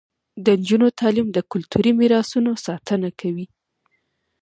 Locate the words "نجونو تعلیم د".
0.59-1.37